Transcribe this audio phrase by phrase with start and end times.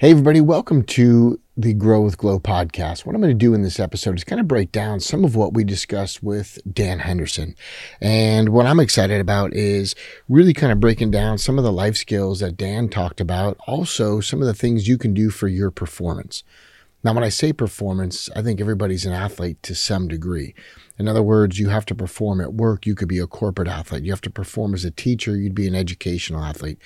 [0.00, 3.04] Hey, everybody, welcome to the Grow with Glow podcast.
[3.04, 5.36] What I'm going to do in this episode is kind of break down some of
[5.36, 7.54] what we discussed with Dan Henderson.
[8.00, 9.94] And what I'm excited about is
[10.26, 14.20] really kind of breaking down some of the life skills that Dan talked about, also
[14.20, 16.44] some of the things you can do for your performance.
[17.04, 20.54] Now, when I say performance, I think everybody's an athlete to some degree.
[20.98, 22.86] In other words, you have to perform at work.
[22.86, 24.04] You could be a corporate athlete.
[24.04, 25.36] You have to perform as a teacher.
[25.36, 26.78] You'd be an educational athlete.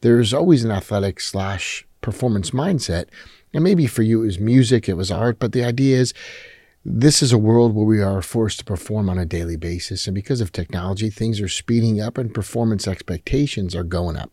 [0.00, 3.06] There's always an athletic slash performance mindset.
[3.54, 6.12] And maybe for you it was music, it was art, but the idea is
[6.84, 10.06] this is a world where we are forced to perform on a daily basis.
[10.06, 14.30] And because of technology, things are speeding up and performance expectations are going up.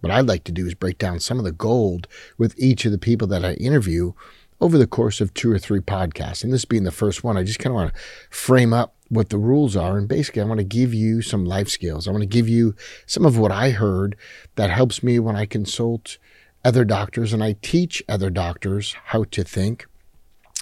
[0.00, 2.92] What I'd like to do is break down some of the gold with each of
[2.92, 4.12] the people that I interview
[4.60, 6.42] over the course of two or three podcasts.
[6.42, 8.00] And this being the first one, I just kind of want to
[8.30, 9.98] frame up what the rules are.
[9.98, 12.06] And basically, I want to give you some life skills.
[12.06, 12.74] I want to give you
[13.06, 14.16] some of what I heard
[14.56, 16.18] that helps me when I consult
[16.64, 19.86] other doctors and I teach other doctors how to think.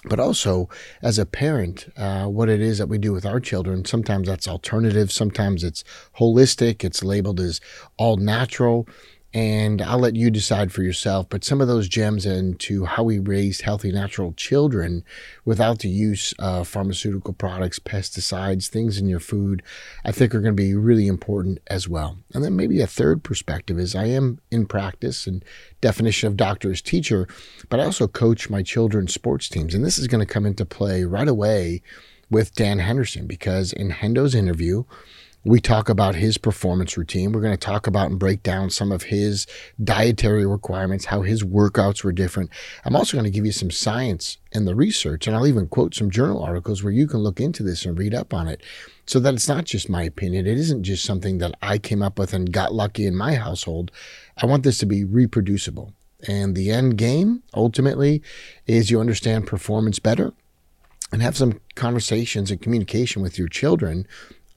[0.05, 0.69] But also,
[1.01, 4.47] as a parent, uh, what it is that we do with our children, sometimes that's
[4.47, 5.83] alternative, sometimes it's
[6.17, 7.59] holistic, it's labeled as
[7.97, 8.87] all natural
[9.33, 11.27] and I'll let you decide for yourself.
[11.29, 15.03] But some of those gems into how we raise healthy, natural children
[15.45, 19.61] without the use of pharmaceutical products, pesticides, things in your food,
[20.03, 22.17] I think are going to be really important as well.
[22.33, 25.45] And then maybe a third perspective is I am in practice and
[25.79, 27.27] definition of doctor is teacher,
[27.69, 29.75] but I also coach my children's sports teams.
[29.75, 31.83] And this is going to come into play right away
[32.31, 34.83] with Dan Henderson because in Hendo's interview,
[35.45, 37.31] we talk about his performance routine.
[37.31, 39.47] We're going to talk about and break down some of his
[39.81, 42.49] dietary requirements, how his workouts were different.
[42.83, 45.95] I'm also going to give you some science and the research, and I'll even quote
[45.95, 48.61] some journal articles where you can look into this and read up on it
[49.05, 50.45] so that it's not just my opinion.
[50.45, 53.91] It isn't just something that I came up with and got lucky in my household.
[54.37, 55.93] I want this to be reproducible.
[56.27, 58.21] And the end game ultimately
[58.67, 60.33] is you understand performance better
[61.11, 64.05] and have some conversations and communication with your children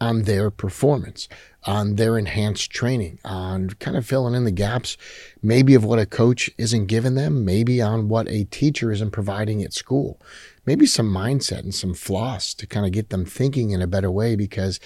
[0.03, 1.29] on their performance,
[1.63, 4.97] on their enhanced training, on kind of filling in the gaps,
[5.43, 9.63] maybe of what a coach isn't giving them, maybe on what a teacher isn't providing
[9.63, 10.21] at school,
[10.67, 14.11] maybe some mindset and some floss to kind of get them thinking in a better
[14.11, 14.35] way.
[14.35, 14.81] Because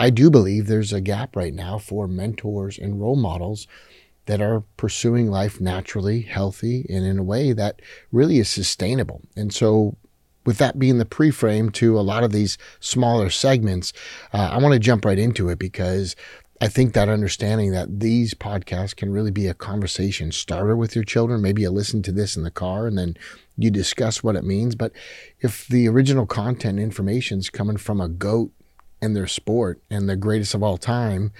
[0.00, 3.68] I do believe there's a gap right now for mentors and role models
[4.24, 9.22] that are pursuing life naturally, healthy, and in a way that really is sustainable.
[9.36, 9.96] And so
[10.46, 13.92] with that being the pre-frame to a lot of these smaller segments,
[14.32, 16.16] uh, I want to jump right into it because
[16.60, 21.04] I think that understanding that these podcasts can really be a conversation starter with your
[21.04, 21.42] children.
[21.42, 23.16] Maybe you listen to this in the car and then
[23.58, 24.74] you discuss what it means.
[24.74, 24.92] But
[25.40, 28.52] if the original content information is coming from a goat
[29.02, 31.32] and their sport and the greatest of all time,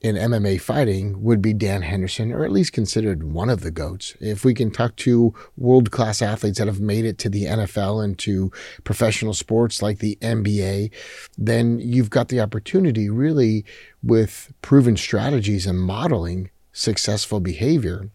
[0.00, 4.16] in MMA fighting would be Dan Henderson, or at least considered one of the GOATs.
[4.20, 8.04] If we can talk to world class athletes that have made it to the NFL
[8.04, 8.52] and to
[8.84, 10.90] professional sports like the NBA,
[11.38, 13.64] then you've got the opportunity really
[14.02, 18.10] with proven strategies and modeling successful behavior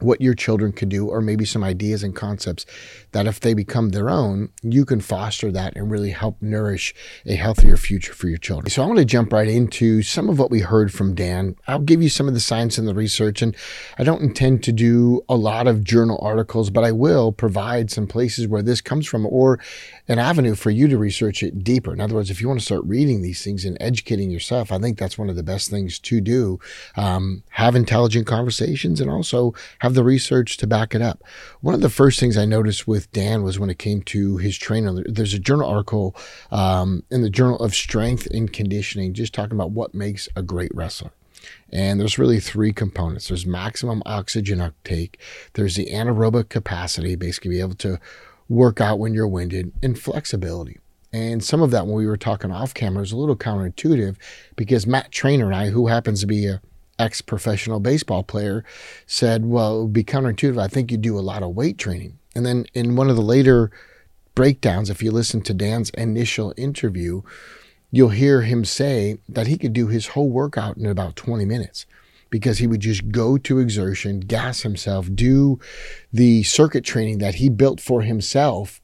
[0.00, 2.66] what your children could do, or maybe some ideas and concepts
[3.12, 6.92] that if they become their own, you can foster that and really help nourish
[7.26, 8.70] a healthier future for your children.
[8.70, 11.54] So I want to jump right into some of what we heard from Dan.
[11.68, 13.56] I'll give you some of the science and the research, and
[13.96, 18.08] I don't intend to do a lot of journal articles, but I will provide some
[18.08, 19.60] places where this comes from or
[20.08, 21.92] an avenue for you to research it deeper.
[21.92, 24.78] In other words, if you want to start reading these things and educating yourself, I
[24.78, 26.58] think that's one of the best things to do.
[26.96, 31.22] Um, have intelligent conversations and also have the research to back it up.
[31.60, 34.56] One of the first things I noticed with Dan was when it came to his
[34.56, 35.02] trainer.
[35.06, 36.16] There's a journal article
[36.50, 40.74] um, in the Journal of Strength and Conditioning just talking about what makes a great
[40.74, 41.10] wrestler.
[41.70, 43.28] And there's really three components.
[43.28, 45.20] There's maximum oxygen uptake.
[45.54, 47.98] There's the anaerobic capacity, basically be able to
[48.48, 50.78] work out when you're winded, and flexibility.
[51.12, 54.16] And some of that, when we were talking off camera, is a little counterintuitive
[54.56, 56.60] because Matt Treanor and I, who happens to be a
[56.98, 58.64] ex professional baseball player,
[59.06, 60.60] said, Well, it would be counterintuitive.
[60.60, 62.18] I think you do a lot of weight training.
[62.34, 63.70] And then in one of the later
[64.34, 67.22] breakdowns, if you listen to Dan's initial interview,
[67.90, 71.86] you'll hear him say that he could do his whole workout in about 20 minutes
[72.30, 75.60] because he would just go to exertion, gas himself, do
[76.12, 78.80] the circuit training that he built for himself.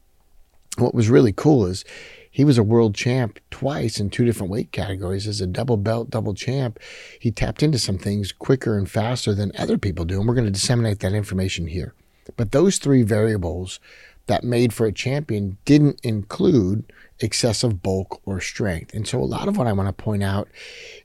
[0.79, 1.85] What was really cool is
[2.31, 5.27] he was a world champ twice in two different weight categories.
[5.27, 6.79] As a double belt, double champ,
[7.19, 10.19] he tapped into some things quicker and faster than other people do.
[10.19, 11.93] And we're going to disseminate that information here.
[12.37, 13.81] But those three variables
[14.27, 18.95] that made for a champion didn't include excessive bulk or strength.
[18.95, 20.49] And so a lot of what I want to point out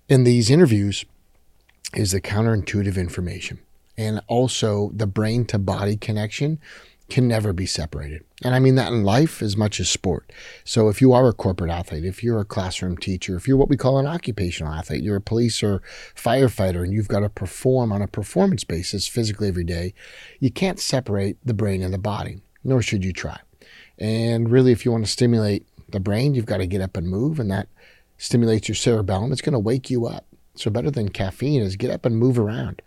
[0.08, 1.06] in these interviews
[1.96, 3.60] is the counterintuitive information.
[3.98, 6.60] and also the brain to body connection
[7.10, 8.24] can never be separated.
[8.44, 10.32] And I mean that in life as much as sport.
[10.64, 13.70] So if you are a corporate athlete, if you're a classroom teacher, if you're what
[13.70, 15.82] we call an occupational athlete, you're a police or
[16.16, 19.94] firefighter and you've got to perform on a performance basis physically every day,
[20.40, 23.40] you can't separate the brain and the body, nor should you try.
[23.98, 27.08] And really, if you want to stimulate the brain, you've got to get up and
[27.08, 27.68] move, and that
[28.18, 29.32] stimulates your cerebellum.
[29.32, 30.26] It's going to wake you up.
[30.56, 32.82] So, better than caffeine is get up and move around.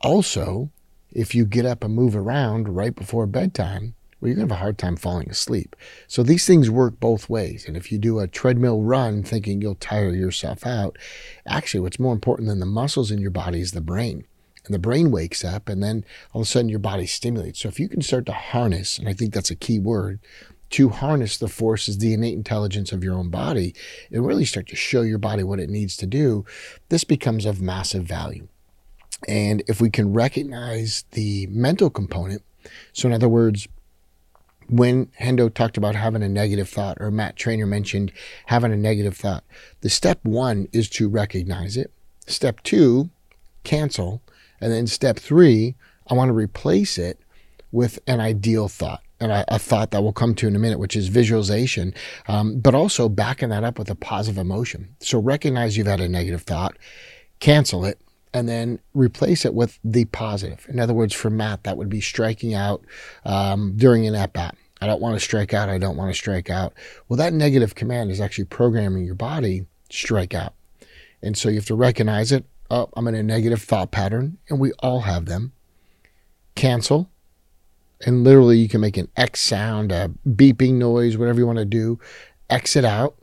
[0.00, 0.70] Also,
[1.14, 4.60] if you get up and move around right before bedtime, well, you're going to have
[4.60, 5.76] a hard time falling asleep.
[6.08, 7.66] So these things work both ways.
[7.66, 10.96] And if you do a treadmill run thinking you'll tire yourself out,
[11.46, 14.26] actually, what's more important than the muscles in your body is the brain.
[14.64, 17.60] And the brain wakes up, and then all of a sudden your body stimulates.
[17.60, 20.20] So if you can start to harness, and I think that's a key word,
[20.70, 23.74] to harness the forces, the innate intelligence of your own body,
[24.10, 26.46] and really start to show your body what it needs to do,
[26.88, 28.48] this becomes of massive value.
[29.28, 32.42] And if we can recognize the mental component,
[32.92, 33.68] so in other words,
[34.68, 38.12] when Hendo talked about having a negative thought, or Matt Treanor mentioned
[38.46, 39.44] having a negative thought,
[39.80, 41.92] the step one is to recognize it.
[42.26, 43.10] Step two,
[43.62, 44.22] cancel.
[44.60, 45.74] And then step three,
[46.08, 47.18] I want to replace it
[47.72, 50.78] with an ideal thought and a, a, thought that we'll come to in a minute,
[50.78, 51.92] which is visualization,
[52.28, 54.94] um, but also backing that up with a positive emotion.
[55.00, 56.76] So recognize you've had a negative thought,
[57.40, 58.00] cancel it,
[58.34, 60.66] and then replace it with the positive.
[60.68, 62.84] In other words, for Matt, that would be striking out
[63.24, 64.56] um, during an at bat.
[64.80, 65.68] I don't want to strike out.
[65.68, 66.74] I don't want to strike out.
[67.08, 70.54] Well, that negative command is actually programming your body strike out.
[71.22, 72.44] And so you have to recognize it.
[72.70, 75.52] Oh, I'm in a negative thought pattern, and we all have them.
[76.56, 77.08] Cancel.
[78.04, 81.64] And literally, you can make an X sound, a beeping noise, whatever you want to
[81.64, 82.00] do.
[82.50, 83.14] Exit out.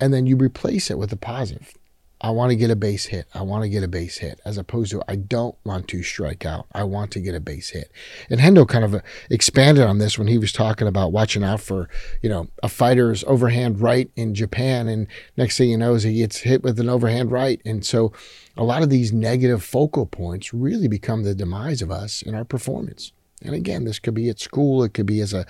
[0.00, 1.74] And then you replace it with a positive.
[2.24, 3.26] I want to get a base hit.
[3.34, 6.46] I want to get a base hit, as opposed to I don't want to strike
[6.46, 6.66] out.
[6.72, 7.90] I want to get a base hit.
[8.30, 11.88] And Hendo kind of expanded on this when he was talking about watching out for,
[12.22, 14.86] you know, a fighter's overhand right in Japan.
[14.86, 17.60] And next thing you know is he gets hit with an overhand right.
[17.64, 18.12] And so
[18.56, 22.44] a lot of these negative focal points really become the demise of us in our
[22.44, 23.10] performance.
[23.42, 25.44] And again, this could be at school, it could be as a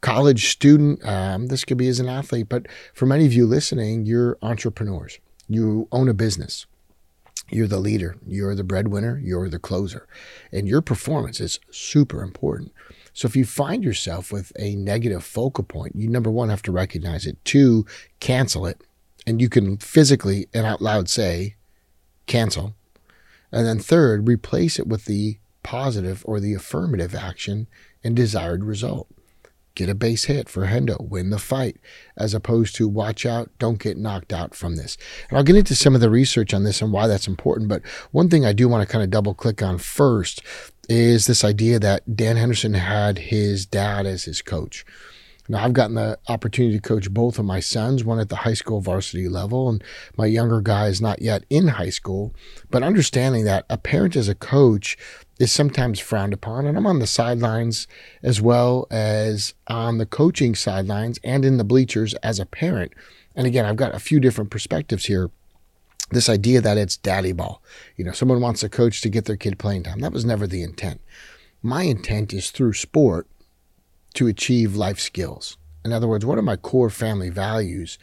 [0.00, 2.48] college student, um, this could be as an athlete.
[2.48, 6.66] But for many of you listening, you're entrepreneurs you own a business.
[7.48, 10.08] You're the leader, you're the breadwinner, you're the closer,
[10.50, 12.72] and your performance is super important.
[13.12, 16.72] So if you find yourself with a negative focal point, you number one have to
[16.72, 17.86] recognize it, two,
[18.18, 18.82] cancel it,
[19.26, 21.54] and you can physically and out loud say,
[22.26, 22.74] cancel.
[23.52, 27.68] And then third, replace it with the positive or the affirmative action
[28.02, 29.08] and desired result
[29.76, 31.76] get a base hit for Hendo, win the fight,
[32.16, 34.98] as opposed to watch out, don't get knocked out from this.
[35.28, 37.68] And I'll get into some of the research on this and why that's important.
[37.68, 40.42] But one thing I do want to kind of double click on first
[40.88, 44.84] is this idea that Dan Henderson had his dad as his coach.
[45.48, 48.54] Now, I've gotten the opportunity to coach both of my sons, one at the high
[48.54, 49.82] school varsity level, and
[50.16, 52.34] my younger guy is not yet in high school.
[52.70, 54.96] But understanding that a parent as a coach
[55.38, 56.66] is sometimes frowned upon.
[56.66, 57.86] And I'm on the sidelines
[58.22, 62.92] as well as on the coaching sidelines and in the bleachers as a parent.
[63.34, 65.30] And again, I've got a few different perspectives here.
[66.10, 67.62] This idea that it's daddy ball.
[67.96, 70.00] You know, someone wants a coach to get their kid playing time.
[70.00, 71.00] That was never the intent.
[71.62, 73.26] My intent is through sport
[74.14, 75.58] to achieve life skills.
[75.84, 77.98] In other words, what are my core family values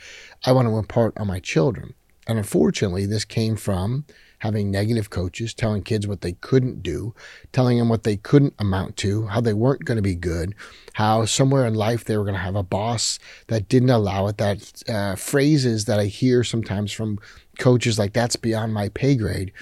[0.46, 1.94] I want to impart on my children?
[2.28, 4.06] And unfortunately, this came from
[4.44, 7.16] having negative coaches, telling kids what they couldn't do,
[7.54, 10.54] telling them what they couldn't amount to, how they weren't going to be good,
[10.96, 14.38] how somewhere in life they were going to have a boss that didn't allow it,
[14.38, 17.20] that uh, phrases that I hear sometimes from
[17.58, 19.54] coaches like, that's beyond my pay grade.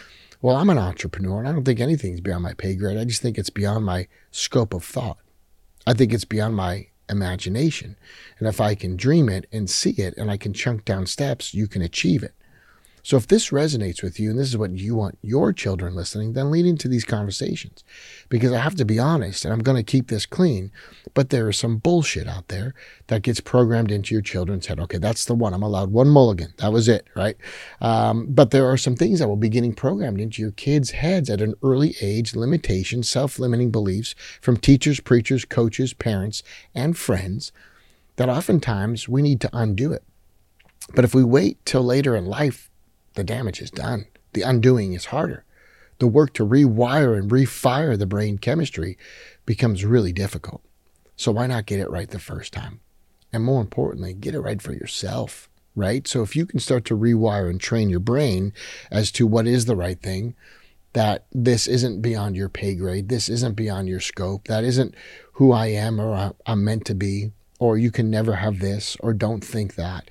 [0.41, 2.97] Well, I'm an entrepreneur and I don't think anything's beyond my pay grade.
[2.97, 5.19] I just think it's beyond my scope of thought.
[5.85, 7.97] I think it's beyond my imagination.
[8.39, 11.53] And if I can dream it and see it and I can chunk down steps,
[11.53, 12.33] you can achieve it.
[13.03, 16.33] So if this resonates with you and this is what you want your children listening,
[16.33, 17.83] then lead into these conversations.
[18.29, 20.71] Because I have to be honest, and I'm going to keep this clean,
[21.13, 22.73] but there is some bullshit out there
[23.07, 24.79] that gets programmed into your children's head.
[24.79, 25.53] Okay, that's the one.
[25.53, 26.53] I'm allowed one mulligan.
[26.57, 27.35] That was it, right?
[27.79, 31.29] Um, but there are some things that will be getting programmed into your kids' heads
[31.29, 36.43] at an early age, limitations, self-limiting beliefs from teachers, preachers, coaches, parents,
[36.73, 37.51] and friends
[38.15, 40.03] that oftentimes we need to undo it.
[40.93, 42.70] But if we wait till later in life,
[43.13, 44.05] the damage is done.
[44.33, 45.43] The undoing is harder.
[45.99, 48.97] The work to rewire and refire the brain chemistry
[49.45, 50.61] becomes really difficult.
[51.15, 52.79] So why not get it right the first time?
[53.31, 56.07] And more importantly, get it right for yourself, right?
[56.07, 58.53] So if you can start to rewire and train your brain
[58.89, 60.35] as to what is the right thing,
[60.93, 64.95] that this isn't beyond your pay grade, this isn't beyond your scope, that isn't
[65.33, 69.13] who I am or I'm meant to be, or you can never have this, or
[69.13, 70.09] don't think that.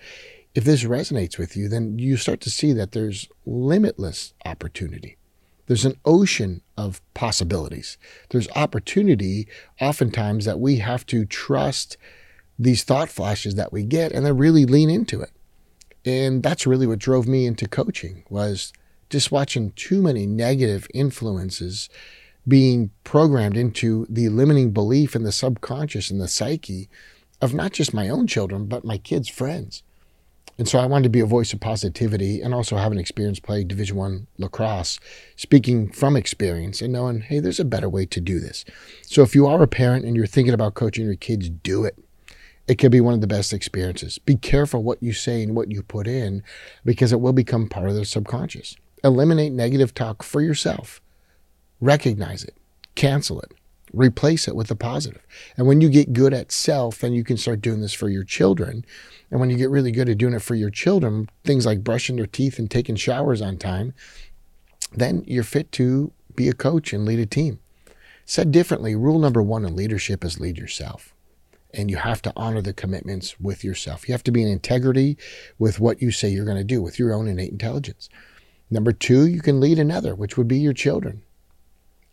[0.54, 5.16] If this resonates with you, then you start to see that there's limitless opportunity.
[5.66, 7.96] There's an ocean of possibilities.
[8.30, 9.46] There's opportunity,
[9.80, 11.96] oftentimes, that we have to trust
[12.58, 15.30] these thought flashes that we get and then really lean into it.
[16.04, 18.72] And that's really what drove me into coaching was
[19.08, 21.88] just watching too many negative influences
[22.48, 26.88] being programmed into the limiting belief in the subconscious and the psyche
[27.40, 29.84] of not just my own children, but my kids' friends.
[30.60, 33.40] And so I wanted to be a voice of positivity and also have an experience
[33.40, 35.00] play Division One lacrosse,
[35.34, 38.66] speaking from experience and knowing, hey, there's a better way to do this.
[39.00, 41.98] So if you are a parent and you're thinking about coaching your kids, do it.
[42.68, 44.18] It can be one of the best experiences.
[44.18, 46.42] Be careful what you say and what you put in
[46.84, 48.76] because it will become part of their subconscious.
[49.02, 51.00] Eliminate negative talk for yourself.
[51.80, 52.54] Recognize it,
[52.96, 53.54] cancel it,
[53.92, 55.22] replace it with a positive.
[55.56, 58.24] And when you get good at self, then you can start doing this for your
[58.24, 58.84] children.
[59.30, 62.16] And when you get really good at doing it for your children, things like brushing
[62.16, 63.94] their teeth and taking showers on time,
[64.92, 67.60] then you're fit to be a coach and lead a team.
[68.24, 71.14] Said differently, rule number one in leadership is lead yourself.
[71.72, 74.08] And you have to honor the commitments with yourself.
[74.08, 75.16] You have to be in integrity
[75.58, 78.08] with what you say you're going to do with your own innate intelligence.
[78.70, 81.22] Number two, you can lead another, which would be your children.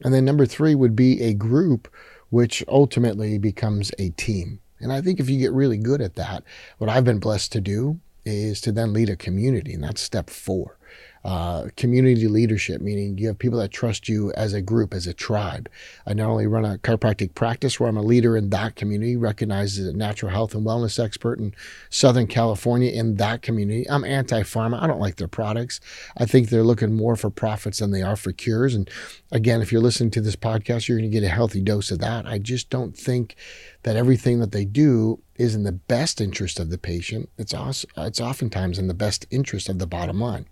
[0.03, 1.91] And then number three would be a group,
[2.29, 4.59] which ultimately becomes a team.
[4.79, 6.43] And I think if you get really good at that,
[6.77, 9.73] what I've been blessed to do is to then lead a community.
[9.73, 10.77] And that's step four
[11.23, 15.13] uh, community leadership, meaning you have people that trust you as a group, as a
[15.13, 15.69] tribe.
[16.05, 19.79] I not only run a chiropractic practice where I'm a leader in that community, recognized
[19.79, 21.53] as a natural health and wellness expert in
[21.89, 23.89] Southern California in that community.
[23.89, 24.81] I'm anti pharma.
[24.81, 25.79] I don't like their products.
[26.17, 28.73] I think they're looking more for profits than they are for cures.
[28.75, 28.89] And
[29.31, 31.99] again, if you're listening to this podcast, you're going to get a healthy dose of
[31.99, 32.25] that.
[32.25, 33.35] I just don't think
[33.83, 37.29] that everything that they do is in the best interest of the patient.
[37.37, 40.47] It's also, it's oftentimes in the best interest of the bottom line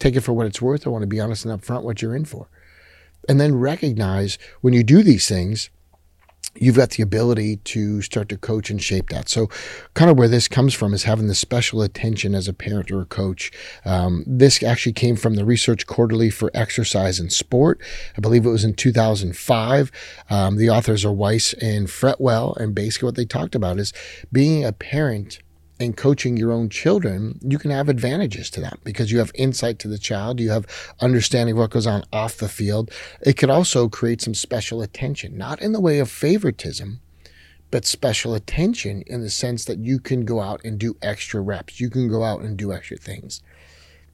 [0.00, 0.86] take it for what it's worth.
[0.86, 2.48] I want to be honest and upfront what you're in for.
[3.28, 5.70] And then recognize when you do these things,
[6.56, 9.28] you've got the ability to start to coach and shape that.
[9.28, 9.48] So,
[9.94, 13.02] kind of where this comes from is having the special attention as a parent or
[13.02, 13.52] a coach.
[13.84, 17.80] Um, this actually came from the Research Quarterly for Exercise and Sport.
[18.16, 19.92] I believe it was in 2005.
[20.28, 23.92] Um, the authors are Weiss and Fretwell, and basically what they talked about is
[24.32, 25.40] being a parent
[25.80, 29.78] and coaching your own children, you can have advantages to that because you have insight
[29.78, 30.66] to the child, you have
[31.00, 32.90] understanding what goes on off the field.
[33.22, 37.00] It could also create some special attention, not in the way of favoritism,
[37.70, 41.80] but special attention in the sense that you can go out and do extra reps.
[41.80, 43.42] You can go out and do extra things.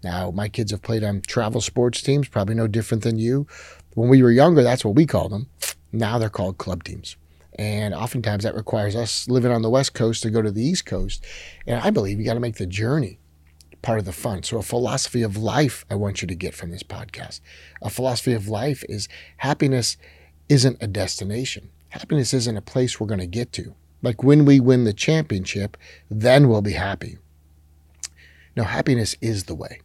[0.04, 3.48] Now, my kids have played on travel sports teams, probably no different than you.
[3.94, 5.48] When we were younger, that's what we called them.
[5.90, 7.16] Now they're called club teams.
[7.56, 10.86] And oftentimes that requires us living on the West Coast to go to the East
[10.86, 11.24] Coast.
[11.66, 13.18] And I believe you got to make the journey
[13.82, 14.42] part of the fun.
[14.42, 17.40] So, a philosophy of life I want you to get from this podcast.
[17.80, 19.08] A philosophy of life is
[19.38, 19.96] happiness
[20.48, 23.74] isn't a destination, happiness isn't a place we're going to get to.
[24.02, 25.76] Like when we win the championship,
[26.10, 27.18] then we'll be happy.
[28.56, 29.80] No, happiness is the way.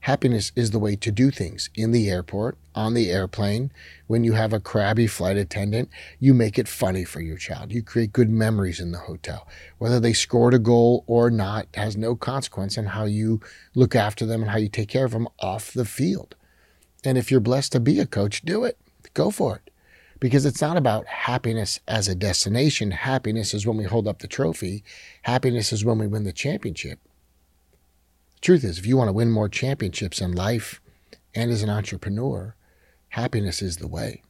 [0.00, 3.70] Happiness is the way to do things in the airport, on the airplane.
[4.06, 5.88] When you have a crabby flight attendant,
[6.18, 7.72] you make it funny for your child.
[7.72, 9.48] You create good memories in the hotel.
[9.78, 13.40] Whether they scored a goal or not has no consequence in how you
[13.74, 16.34] look after them and how you take care of them off the field.
[17.04, 18.78] And if you're blessed to be a coach, do it.
[19.14, 19.70] Go for it.
[20.20, 22.92] Because it's not about happiness as a destination.
[22.92, 24.82] Happiness is when we hold up the trophy.
[25.22, 26.98] Happiness is when we win the championship.
[28.40, 30.80] Truth is, if you want to win more championships in life
[31.34, 32.54] and as an entrepreneur,
[33.14, 34.22] happiness is the way.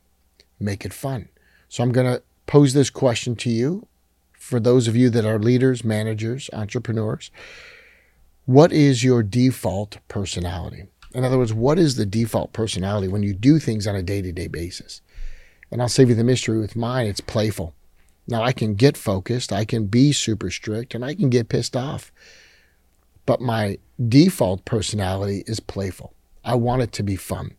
[0.60, 1.28] Make it fun.
[1.68, 3.86] So I'm going to pose this question to you
[4.32, 7.30] for those of you that are leaders, managers, entrepreneurs.
[8.44, 10.84] What is your default personality?
[11.14, 14.20] In other words, what is the default personality when you do things on a day
[14.20, 15.00] to day basis?
[15.70, 17.06] And I'll save you the mystery with mine.
[17.06, 17.74] It's playful.
[18.28, 21.76] Now, I can get focused, I can be super strict, and I can get pissed
[21.76, 22.12] off.
[23.26, 26.12] But my default personality is playful.
[26.44, 27.54] I want it to be fun.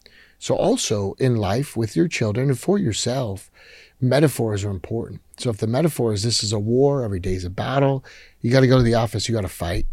[0.45, 3.49] So, also in life with your children and for yourself,
[3.99, 5.21] metaphors are important.
[5.39, 8.05] So, if the metaphor is this is a war, every day is a battle,
[8.41, 9.87] you got to go to the office, you got to fight.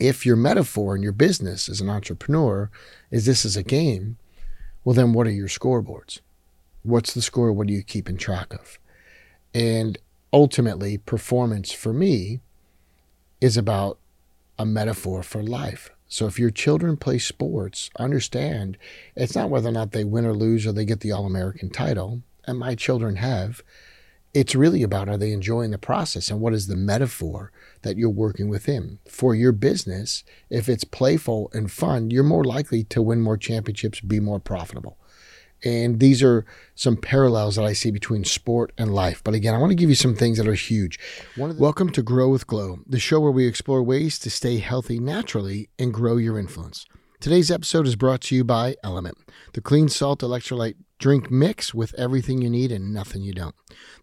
[0.00, 2.68] If your metaphor in your business as an entrepreneur
[3.12, 4.16] is this is a game,
[4.82, 6.18] well, then what are your scoreboards?
[6.82, 7.52] What's the score?
[7.52, 8.80] What are you keeping track of?
[9.54, 9.98] And
[10.32, 12.40] ultimately, performance for me
[13.40, 14.00] is about
[14.58, 15.90] a metaphor for life.
[16.08, 18.78] So if your children play sports, understand
[19.14, 21.68] it's not whether or not they win or lose or they get the All American
[21.68, 23.62] title, and my children have.
[24.34, 28.10] It's really about are they enjoying the process and what is the metaphor that you're
[28.10, 28.98] working within.
[29.08, 34.00] For your business, if it's playful and fun, you're more likely to win more championships,
[34.00, 34.98] be more profitable.
[35.64, 39.22] And these are some parallels that I see between sport and life.
[39.24, 40.98] But again, I want to give you some things that are huge.
[41.36, 45.00] The- Welcome to Grow with Glow, the show where we explore ways to stay healthy
[45.00, 46.86] naturally and grow your influence.
[47.20, 49.14] Today's episode is brought to you by LMNT,
[49.54, 53.54] the clean salt electrolyte drink mix with everything you need and nothing you don't.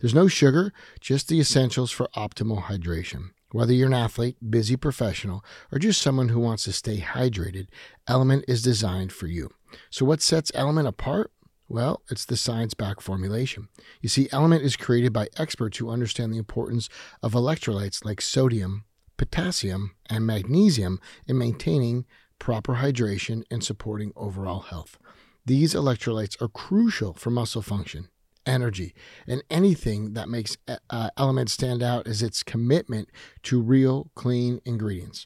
[0.01, 3.29] There's no sugar, just the essentials for optimal hydration.
[3.51, 7.67] Whether you're an athlete, busy professional, or just someone who wants to stay hydrated,
[8.09, 9.49] LMNT is designed for you.
[9.89, 11.31] So, what sets LMNT apart?
[11.67, 13.69] Well, it's the science backed formulation.
[14.01, 16.89] You see, LMNT is created by experts who understand the importance
[17.23, 18.83] of electrolytes like sodium,
[19.17, 22.05] potassium, and magnesium in maintaining
[22.37, 24.97] proper hydration and supporting overall health.
[25.45, 28.09] These electrolytes are crucial for muscle function,
[28.45, 28.93] energy,
[29.27, 33.09] and anything that makes uh, LMNT stand out is its commitment
[33.43, 35.25] to real, clean ingredients.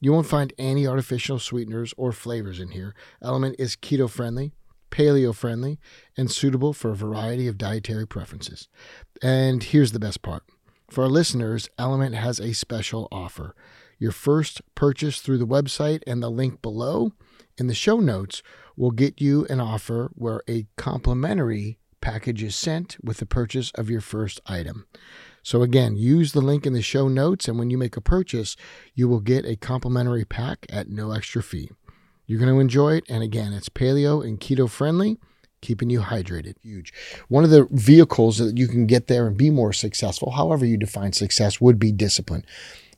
[0.00, 2.94] You won't find any artificial sweeteners or flavors in here.
[3.22, 4.52] LMNT is keto friendly,
[4.90, 5.78] paleo friendly,
[6.16, 8.68] and suitable for a variety of dietary preferences.
[9.22, 10.44] And here's the best part
[10.90, 13.54] for our listeners, LMNT has a special offer.
[13.98, 17.12] Your first purchase through the website and the link below
[17.56, 18.42] in the show notes
[18.76, 23.90] will get you an offer where a complimentary package is sent with the purchase of
[23.90, 24.86] your first item.
[25.42, 28.56] So, again, use the link in the show notes, and when you make a purchase,
[28.94, 31.70] you will get a complimentary pack at no extra fee.
[32.30, 33.04] You're going to enjoy it.
[33.08, 35.18] And again, it's paleo and keto friendly,
[35.62, 36.54] keeping you hydrated.
[36.62, 36.92] Huge.
[37.26, 40.76] One of the vehicles that you can get there and be more successful, however you
[40.76, 42.46] define success, would be discipline.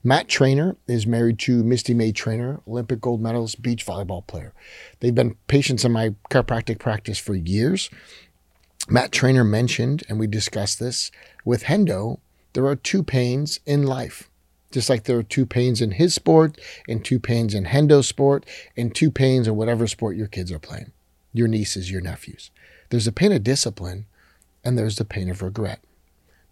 [0.03, 4.53] Matt Treanor is married to Misty May-Treanor, Olympic gold medalist beach volleyball player.
[4.99, 7.89] They've been patients in my chiropractic practice for years.
[8.87, 11.09] Matt Treanor mentioned, and we discussed this
[11.43, 12.19] with Hendo,
[12.53, 14.29] there are two pains in life
[14.73, 16.59] just like there are two pains in his sport
[16.89, 20.59] and two pains in Hendo's sport and two pains in whatever sport your kids are
[20.59, 20.91] playing,
[21.31, 22.49] your nieces, your nephews.
[22.89, 24.07] There's the pain of discipline
[24.63, 25.79] and there's the pain of regret.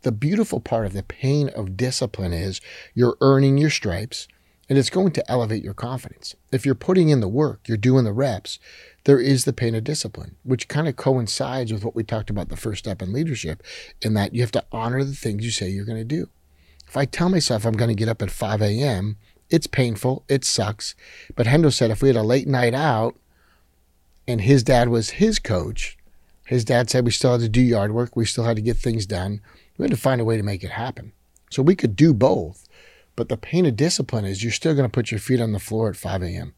[0.03, 2.61] The beautiful part of the pain of discipline is
[2.93, 4.27] you're earning your stripes
[4.69, 6.35] and it's going to elevate your confidence.
[6.51, 8.59] If you're putting in the work, you're doing the reps,
[9.05, 12.49] there is the pain of discipline, which kind of coincides with what we talked about
[12.49, 13.63] the first step in leadership,
[14.01, 16.29] in that you have to honor the things you say you're going to do.
[16.91, 19.15] If I tell myself I'm going to get up at 5 a.m.,
[19.49, 20.93] it's painful, it sucks.
[21.37, 23.15] But Hendo said if we had a late night out
[24.27, 25.97] and his dad was his coach,
[26.45, 28.75] his dad said we still had to do yard work, we still had to get
[28.75, 29.39] things done.
[29.77, 31.13] We had to find a way to make it happen.
[31.49, 32.67] So we could do both.
[33.15, 35.59] But the pain of discipline is you're still going to put your feet on the
[35.59, 36.55] floor at 5 a.m.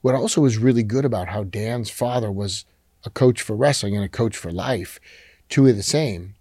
[0.00, 2.66] What also was really good about how Dan's father was
[3.02, 5.00] a coach for wrestling and a coach for life,
[5.48, 6.36] two of the same,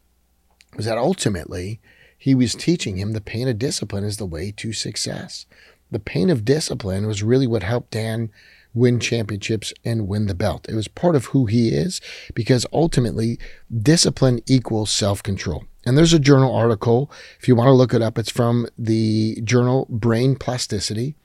[0.76, 1.80] was that ultimately
[2.22, 5.48] he was teaching him the pain of discipline is the way to success.
[5.90, 8.30] The pain of discipline was really what helped Dan
[8.76, 10.70] win championships and win the belt.
[10.70, 12.00] It was part of who he is
[12.36, 13.40] because ultimately
[13.76, 15.64] discipline equals self control.
[15.84, 19.42] And there's a journal article, if you want to look it up, it's from the
[19.44, 21.16] journal Brain Plasticity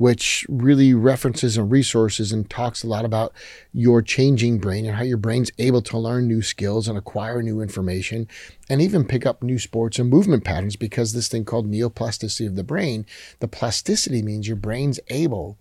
[0.00, 3.34] which really references and resources and talks a lot about
[3.74, 7.60] your changing brain and how your brain's able to learn new skills and acquire new
[7.60, 8.26] information
[8.70, 12.56] and even pick up new sports and movement patterns because this thing called neuroplasticity of
[12.56, 13.04] the brain,
[13.40, 15.58] the plasticity means your brain's able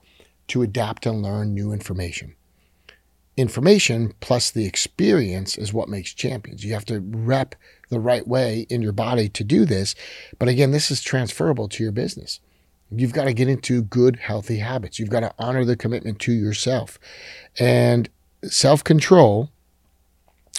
[0.48, 2.34] to adapt and learn new information.
[3.36, 6.64] Information plus the experience is what makes champions.
[6.64, 7.56] You have to rep
[7.90, 9.96] the right way in your body to do this.
[10.40, 12.40] But again, this is transferable to your business.
[12.92, 15.00] You've got to get into good, healthy habits.
[15.00, 17.00] You've got to honor the commitment to yourself.
[17.60, 18.10] And
[18.44, 19.52] self control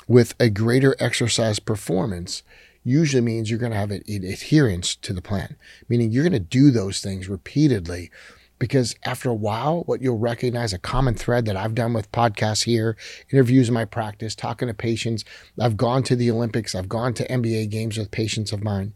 [0.07, 2.43] with a greater exercise performance
[2.83, 5.57] usually means you're going to have an adherence to the plan,
[5.89, 8.11] meaning you're going to do those things repeatedly.
[8.59, 12.65] Because after a while, what you'll recognize a common thread that I've done with podcasts
[12.65, 12.97] here,
[13.33, 15.25] interviews in my practice, talking to patients,
[15.59, 18.93] I've gone to the Olympics, I've gone to NBA games with patients of mine.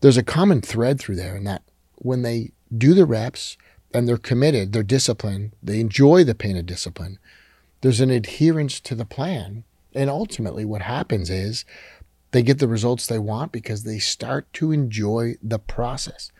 [0.00, 1.62] There's a common thread through there, and that
[1.96, 3.56] when they do the reps
[3.92, 7.18] and they're committed, they're disciplined, they enjoy the pain of discipline,
[7.80, 9.64] there's an adherence to the plan.
[9.94, 11.64] And ultimately, what happens is
[12.32, 16.32] they get the results they want because they start to enjoy the process.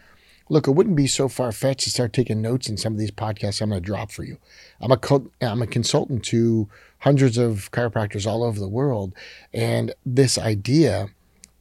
[0.49, 3.11] Look, it wouldn't be so far fetched to start taking notes in some of these
[3.11, 4.39] podcasts I'm going to drop for you.
[4.81, 4.99] I'm a
[5.41, 9.15] I'm a consultant to hundreds of chiropractors all over the world,
[9.53, 11.09] and this idea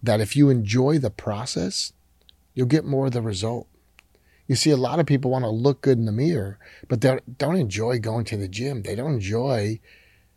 [0.02, 1.94] that if you enjoy the process,
[2.54, 3.68] you'll get more of the result.
[4.48, 7.20] You see, a lot of people want to look good in the mirror, but they
[7.38, 8.84] don't enjoy going to the gym.
[8.84, 9.80] They don't enjoy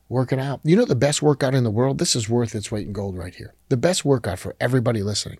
[0.09, 0.61] working out.
[0.62, 3.16] You know, the best workout in the world, this is worth its weight in gold
[3.16, 3.55] right here.
[3.69, 5.38] The best workout for everybody listening.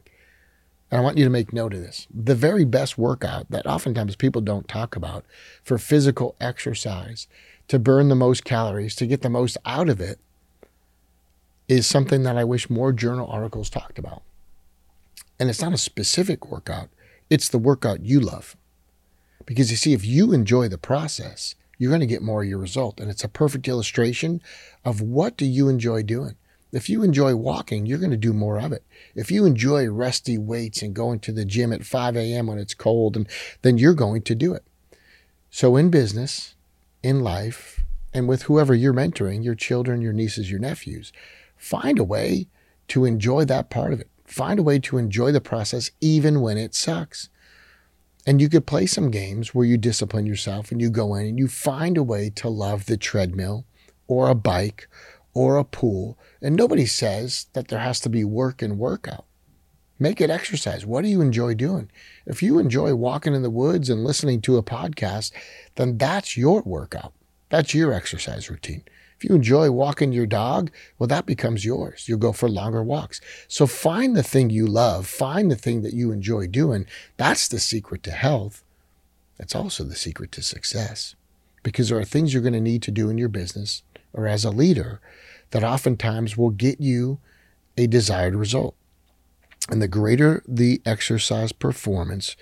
[0.91, 2.07] And I want you to make note of this.
[2.13, 5.25] The very best workout that oftentimes people don't talk about
[5.63, 7.29] for physical exercise,
[7.69, 10.21] to burn the most calories, to get the most out of it,
[11.69, 14.23] is something that I wish more journal articles talked about.
[15.41, 16.89] And it's not a specific workout,
[17.31, 18.57] it's the workout you love.
[19.45, 22.59] Because you see, if you enjoy the process, you're going to get more of your
[22.59, 23.01] result.
[23.01, 24.43] And it's a perfect illustration
[24.85, 26.37] of what do you enjoy doing.
[26.73, 28.85] If you enjoy walking, you're going to do more of it.
[29.15, 32.49] If you enjoy rusty weights and going to the gym at 5 a.m.
[32.49, 33.29] when it's cold, and
[33.63, 34.65] then you're going to do it.
[35.49, 36.55] So in business,
[37.03, 41.13] in life, and with whoever you're mentoring, your children, your nieces, your nephews,
[41.57, 42.49] find a way
[42.89, 44.11] to enjoy that part of it.
[44.27, 47.29] Find a way to enjoy the process even when it sucks.
[48.27, 51.39] And you could play some games where you discipline yourself and you go in and
[51.39, 53.65] you find a way to love the treadmill
[54.09, 54.89] or a bike
[55.33, 56.19] or a pool.
[56.43, 59.27] And nobody says that there has to be work and workout.
[59.99, 60.85] Make it exercise.
[60.85, 61.91] What do you enjoy doing?
[62.27, 65.33] If you enjoy walking in the woods and listening to a podcast,
[65.77, 67.13] then that's your workout.
[67.49, 68.83] That's your exercise routine.
[69.19, 72.07] If you enjoy walking your dog, well, that becomes yours.
[72.07, 73.21] You'll go for longer walks.
[73.49, 76.87] So find the thing you love, find the thing that you enjoy doing.
[77.17, 78.63] That's the secret to health.
[79.39, 81.15] That's also the secret to success
[81.63, 84.45] because there are things you're going to need to do in your business or as
[84.45, 85.01] a leader
[85.51, 87.19] that oftentimes will get you
[87.77, 88.75] a desired result.
[89.69, 92.37] And the greater the exercise performance,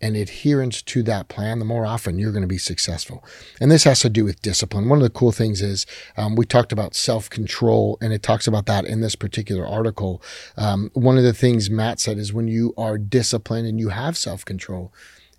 [0.00, 3.24] and adherence to that plan, the more often you're going to be successful.
[3.60, 4.88] And this has to do with discipline.
[4.88, 8.46] One of the cool things is um, we talked about self control, and it talks
[8.46, 10.22] about that in this particular article.
[10.56, 14.16] Um, one of the things Matt said is when you are disciplined and you have
[14.16, 14.92] self control,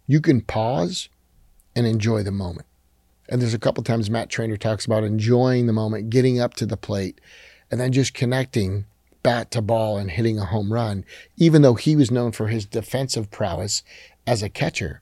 [0.08, 1.10] you can pause
[1.76, 2.66] and enjoy the moment.
[3.30, 6.66] And there's a couple times Matt Treanor talks about enjoying the moment, getting up to
[6.66, 7.22] the plate,
[7.70, 8.86] and then just connecting
[9.22, 11.04] bat to ball and hitting a home run,
[11.36, 13.84] even though he was known for his defensive prowess
[14.28, 15.02] as a catcher.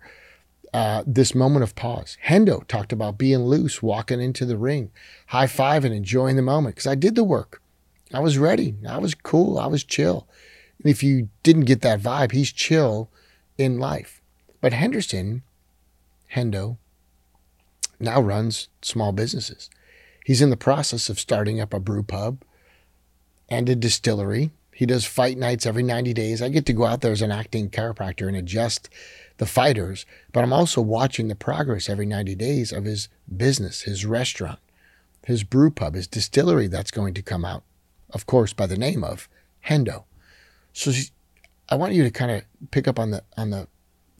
[0.73, 2.17] Uh, this moment of pause.
[2.25, 4.91] Hendo talked about being loose, walking into the ring,
[5.27, 7.61] high five and enjoying the moment because I did the work.
[8.13, 8.75] I was ready.
[8.87, 9.57] I was cool.
[9.57, 10.27] I was chill.
[10.79, 13.09] And if you didn't get that vibe, he's chill
[13.57, 14.21] in life.
[14.61, 15.43] But Henderson,
[16.33, 16.77] Hendo,
[17.99, 19.69] now runs small businesses.
[20.25, 22.43] He's in the process of starting up a brew pub
[23.47, 26.41] and a distillery he does fight nights every 90 days.
[26.41, 28.89] I get to go out there as an acting chiropractor and adjust
[29.37, 33.07] the fighters, but I'm also watching the progress every 90 days of his
[33.37, 34.59] business, his restaurant,
[35.25, 37.63] his brew pub, his distillery that's going to come out,
[38.09, 39.29] of course, by the name of
[39.65, 40.03] Hendo.
[40.73, 40.91] So
[41.69, 43.69] I want you to kind of pick up on the on the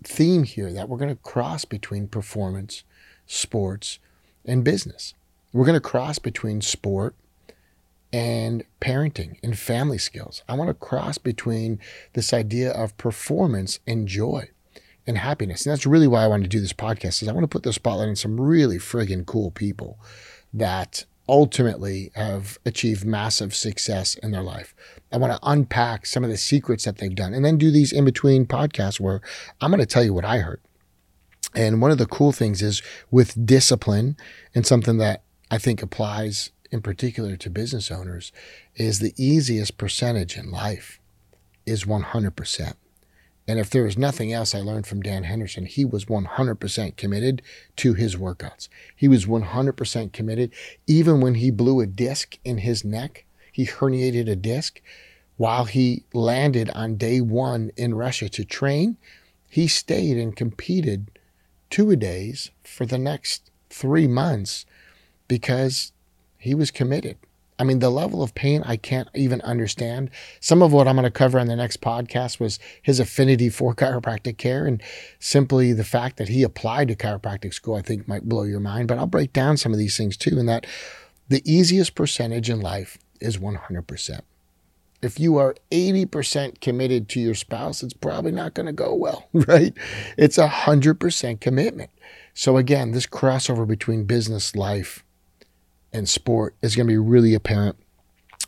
[0.05, 2.85] theme here that we're going to cross between performance,
[3.27, 3.99] sports,
[4.45, 5.15] and business.
[5.51, 7.13] We're going to cross between sport
[8.13, 10.43] and parenting and family skills.
[10.47, 11.79] I want to cross between
[12.13, 14.49] this idea of performance and joy
[15.07, 15.65] and happiness.
[15.65, 17.63] And that's really why I want to do this podcast is I want to put
[17.63, 19.99] the spotlight on some really friggin' cool people
[20.53, 24.75] that ultimately have achieved massive success in their life.
[25.11, 27.91] I want to unpack some of the secrets that they've done and then do these
[27.91, 29.21] in between podcasts where
[29.61, 30.61] I'm going to tell you what I heard.
[31.55, 34.17] And one of the cool things is with discipline
[34.53, 38.33] and something that I think applies in particular to business owners,
[38.75, 40.99] is the easiest percentage in life
[41.65, 42.73] is 100%.
[43.47, 47.41] And if there was nothing else I learned from Dan Henderson, he was 100% committed
[47.77, 48.67] to his workouts.
[48.93, 50.51] He was 100% committed.
[50.85, 54.81] Even when he blew a disc in his neck, he herniated a disc
[55.37, 58.97] while he landed on day one in Russia to train.
[59.49, 61.09] He stayed and competed
[61.69, 64.65] two a days for the next three months
[65.27, 65.93] because
[66.45, 67.17] he was committed.
[67.57, 70.09] I mean, the level of pain I can't even understand.
[70.39, 73.73] Some of what I'm going to cover on the next podcast was his affinity for
[73.75, 74.81] chiropractic care and
[75.19, 78.87] simply the fact that he applied to chiropractic school, I think might blow your mind.
[78.87, 80.65] But I'll break down some of these things too, in that
[81.29, 84.21] the easiest percentage in life is 100%.
[85.01, 89.29] If you are 80% committed to your spouse, it's probably not going to go well,
[89.33, 89.73] right?
[90.17, 91.91] It's a 100% commitment.
[92.33, 95.04] So again, this crossover between business life
[95.95, 97.77] and sport is going to be really apparent.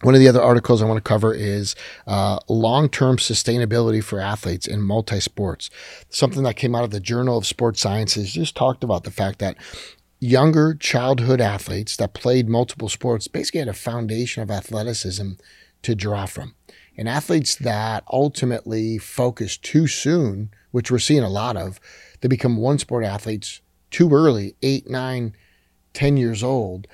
[0.02, 4.20] One of the other articles I want to cover is uh, long term sustainability for
[4.20, 5.72] athletes in multi sports.
[6.10, 9.40] Something that came out of the Journal of Sports Sciences just talked about the fact
[9.40, 9.58] that
[10.20, 15.32] younger childhood athletes that played multiple sports basically had a foundation of athleticism
[15.82, 16.54] to draw from.
[16.96, 21.80] And athletes that ultimately focus too soon, which we're seeing a lot of,
[22.22, 25.36] they become one sport athletes too early, eight, nine,
[25.94, 26.88] ten years old,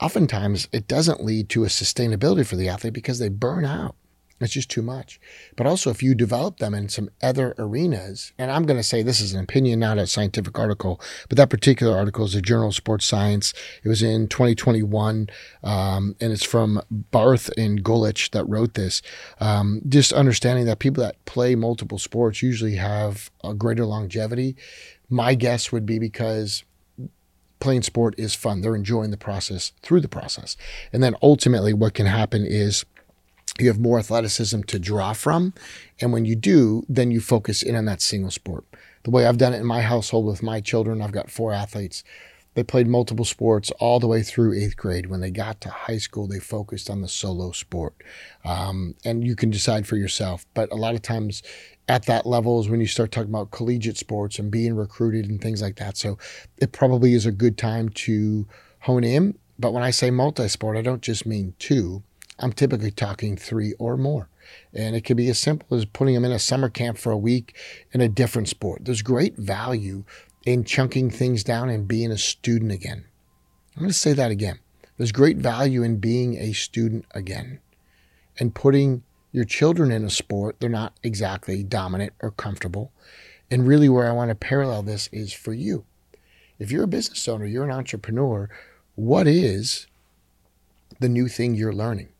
[0.00, 3.96] oftentimes it doesn't lead to a sustainability for the athlete because they burn out.
[4.40, 5.20] It's just too much.
[5.56, 9.02] But also, if you develop them in some other arenas, and I'm going to say
[9.02, 12.68] this is an opinion, not a scientific article, but that particular article is a Journal
[12.68, 13.54] of Sports Science.
[13.84, 15.28] It was in 2021,
[15.62, 19.02] um, and it's from Barth and Güllich that wrote this.
[19.40, 24.56] Um, just understanding that people that play multiple sports usually have a greater longevity.
[25.08, 26.64] My guess would be because
[27.60, 28.60] playing sport is fun.
[28.60, 30.56] They're enjoying the process through the process.
[30.92, 32.84] And then ultimately, what can happen is
[33.58, 35.54] you have more athleticism to draw from.
[36.00, 38.64] And when you do, then you focus in on that single sport.
[39.04, 42.02] The way I've done it in my household with my children, I've got four athletes.
[42.54, 45.06] They played multiple sports all the way through eighth grade.
[45.06, 47.94] When they got to high school, they focused on the solo sport.
[48.44, 50.46] Um, and you can decide for yourself.
[50.54, 51.42] But a lot of times
[51.88, 55.40] at that level is when you start talking about collegiate sports and being recruited and
[55.40, 55.96] things like that.
[55.96, 56.18] So
[56.58, 58.46] it probably is a good time to
[58.80, 59.38] hone in.
[59.58, 62.02] But when I say multi sport, I don't just mean two.
[62.38, 64.28] I'm typically talking three or more.
[64.72, 67.18] And it can be as simple as putting them in a summer camp for a
[67.18, 67.56] week
[67.92, 68.84] in a different sport.
[68.84, 70.04] There's great value
[70.44, 73.04] in chunking things down and being a student again.
[73.76, 74.58] I'm going to say that again.
[74.96, 77.60] There's great value in being a student again
[78.38, 79.02] and putting
[79.34, 80.56] your children in a sport.
[80.60, 82.92] They're not exactly dominant or comfortable.
[83.50, 85.84] And really, where I want to parallel this is for you.
[86.60, 88.48] If you're a business owner, you're an entrepreneur,
[88.94, 89.88] what is
[91.00, 92.10] the new thing you're learning?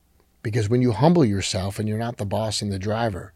[0.42, 3.33] Because when you humble yourself and you're not the boss and the driver,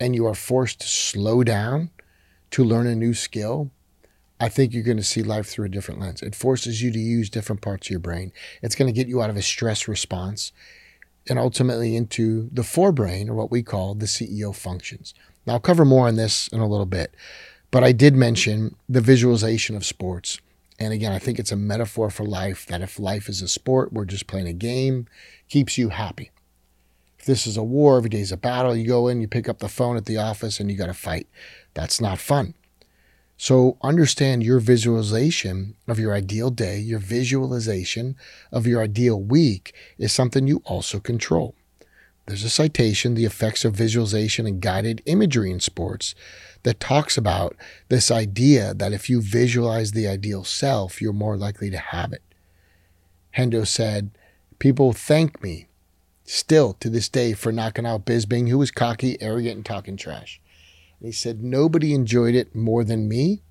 [0.00, 1.90] and you are forced to slow down
[2.50, 3.70] to learn a new skill,
[4.40, 6.20] I think you're going to see life through a different lens.
[6.20, 8.32] It forces you to use different parts of your brain.
[8.60, 10.50] It's going to get you out of a stress response
[11.30, 15.14] and ultimately into the forebrain, or what we call the CEO functions.
[15.46, 17.14] Now, I'll cover more on this in a little bit,
[17.70, 20.40] but I did mention the visualization of sports.
[20.80, 23.92] And again, I think it's a metaphor for life that if life is a sport,
[23.92, 25.06] we're just playing a game,
[25.48, 26.32] keeps you happy.
[27.20, 29.48] If this is a war, every day is a battle, you go in, you pick
[29.48, 31.28] up the phone at the office, and you got to fight.
[31.74, 32.54] That's not fun.
[33.42, 38.14] So understand your visualization of your ideal day, your visualization
[38.52, 41.54] of your ideal week is something you also control.
[42.26, 46.14] There's a citation, The Effects of Visualization and Guided Imagery in Sports,
[46.64, 47.56] that talks about
[47.88, 52.22] this idea that if you visualize the ideal self, you're more likely to have it.
[53.38, 54.10] Hendo said,
[54.58, 55.66] People thank me
[56.24, 60.39] still to this day for knocking out Bisping, who was cocky, arrogant, and talking trash.
[61.00, 63.42] And he said, Nobody enjoyed it more than me,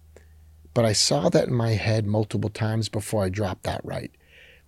[0.73, 4.12] but I saw that in my head multiple times before I dropped that right.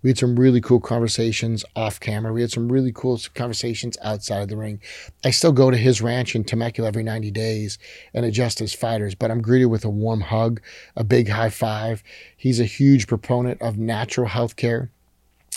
[0.02, 2.32] We had some really cool conversations off camera.
[2.32, 4.80] We had some really cool conversations outside of the ring.
[5.24, 7.78] I still go to his ranch in Temecula every 90 days
[8.12, 10.60] and adjust his fighters, but I'm greeted with a warm hug,
[10.96, 12.02] a big high five.
[12.36, 14.90] He's a huge proponent of natural health care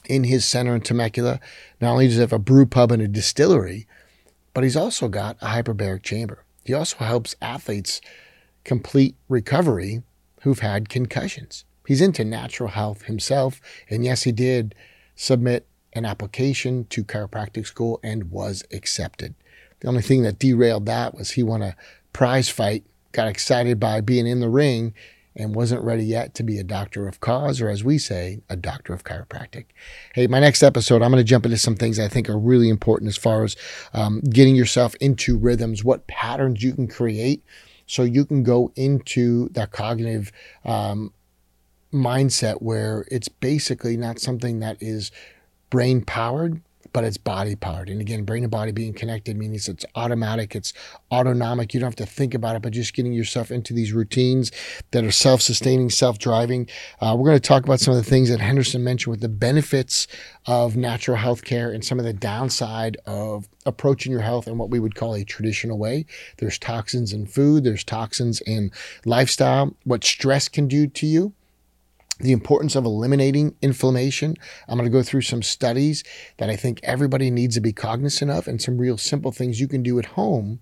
[0.07, 1.39] in his center in Temecula.
[1.81, 3.87] Not only does he have a brew pub and a distillery,
[4.53, 6.44] but he's also got a hyperbaric chamber.
[6.65, 8.01] He also helps athletes
[8.63, 10.01] complete recovery
[10.41, 11.63] who've had concussions.
[11.87, 13.61] He's into natural health himself.
[13.89, 14.75] And yes, he did
[15.15, 19.35] submit an application to chiropractic school and was accepted.
[19.79, 21.75] The only thing that derailed that was he won a
[22.11, 24.93] prize fight, got excited by being in the ring,
[25.35, 28.55] and wasn't ready yet to be a doctor of cause, or as we say, a
[28.55, 29.65] doctor of chiropractic.
[30.13, 32.69] Hey, my next episode, I'm going to jump into some things I think are really
[32.69, 33.55] important as far as
[33.93, 37.43] um, getting yourself into rhythms, what patterns you can create
[37.87, 40.31] so you can go into that cognitive
[40.63, 41.13] um,
[41.93, 45.11] mindset where it's basically not something that is
[45.69, 46.61] brain powered,
[46.95, 47.89] but it's body powered.
[47.89, 50.71] And again, brain and body being connected means it's automatic, it's
[51.11, 51.73] autonomic.
[51.73, 54.49] You don't have to think about it, but just getting yourself into these routines
[54.91, 56.69] that are self sustaining, self driving.
[57.01, 59.27] Uh, we're going to talk about some of the things that Henderson mentioned with the
[59.27, 60.07] benefits
[60.45, 64.69] of natural health care and some of the downside of approaching your health in what
[64.69, 66.05] we would call a traditional way.
[66.37, 68.71] There's toxins in food, there's toxins in
[69.03, 71.33] lifestyle, what stress can do to you
[72.19, 74.35] the importance of eliminating inflammation.
[74.67, 76.03] I'm going to go through some studies
[76.37, 79.67] that I think everybody needs to be cognizant of and some real simple things you
[79.67, 80.61] can do at home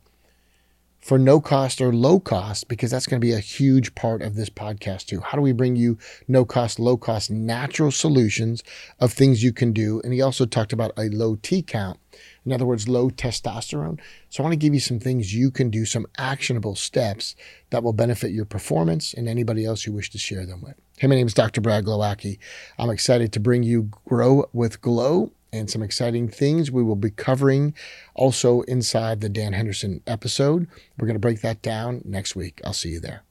[1.00, 4.36] for no cost or low cost, because that's going to be a huge part of
[4.36, 5.20] this podcast too.
[5.20, 5.98] How do we bring you
[6.30, 8.64] no cost, low cost, natural solutions
[9.02, 10.00] of things you can do?
[10.06, 12.00] And he also talked about a low T count.
[12.46, 14.00] In other words, low testosterone.
[14.30, 17.36] So I want to give you some things you can do, some actionable steps
[17.70, 20.76] that will benefit your performance and anybody else you wish to share them with.
[21.00, 21.60] Hey, my name is Dr.
[21.60, 22.38] Brad Glowaki.
[22.78, 27.10] I'm excited to bring you Grow with Glow and some exciting things we will be
[27.10, 27.74] covering
[28.14, 30.68] also inside the Dan Henderson episode.
[30.98, 32.62] We're going to break that down next week.
[32.64, 33.24] I'll see you there.